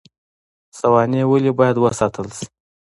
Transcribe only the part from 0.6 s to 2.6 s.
سوانح ولې باید وساتل شي؟